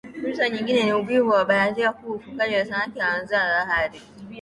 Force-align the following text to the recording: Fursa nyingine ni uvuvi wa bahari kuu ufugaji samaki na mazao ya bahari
Fursa 0.21 0.43
nyingine 0.49 0.81
ni 0.83 0.93
uvuvi 0.99 1.19
wa 1.31 1.45
bahari 1.49 1.83
kuu 1.97 2.13
ufugaji 2.17 2.65
samaki 2.65 2.99
na 2.99 3.11
mazao 3.11 3.47
ya 3.49 3.65
bahari 3.65 4.01